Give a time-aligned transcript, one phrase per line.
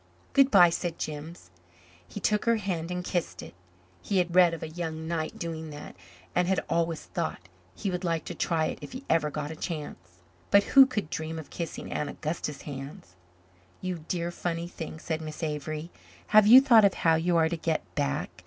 [0.33, 1.51] "Good bye," said Jims.
[2.07, 3.53] He took her hand and kissed it.
[4.01, 5.95] He had read of a young knight doing that
[6.33, 9.55] and had always thought he would like to try it if he ever got a
[9.55, 10.23] chance.
[10.49, 13.13] But who could dream of kissing Aunt Augusta's hands?
[13.79, 15.91] "You dear, funny thing," said Miss Avery.
[16.29, 18.31] "Have you thought of how you are to get back?